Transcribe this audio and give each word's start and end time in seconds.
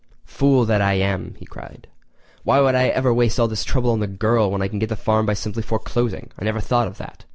"Fool 0.25 0.65
that 0.65 0.81
I 0.81 0.93
am!" 0.93 1.35
he 1.37 1.45
cried. 1.45 1.87
"Why 2.43 2.59
did 2.59 2.73
I 2.75 2.87
ever 2.87 3.13
waste 3.13 3.39
all 3.39 3.47
this 3.47 3.63
trouble 3.63 3.91
on 3.91 3.99
the 3.99 4.07
girl 4.07 4.49
when 4.49 4.63
I 4.63 4.67
can 4.67 4.79
get 4.79 4.89
the 4.89 4.95
farm 4.95 5.27
by 5.27 5.35
simply 5.35 5.61
foreclosing? 5.61 6.31
I 6.39 6.43
never 6.43 6.59
thought 6.59 6.87
of 6.87 6.97
that! 6.97 7.25